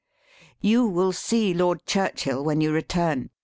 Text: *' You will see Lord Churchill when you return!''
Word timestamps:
*' 0.35 0.61
You 0.69 0.87
will 0.87 1.11
see 1.13 1.53
Lord 1.53 1.85
Churchill 1.85 2.43
when 2.43 2.59
you 2.59 2.71
return!'' 2.71 3.29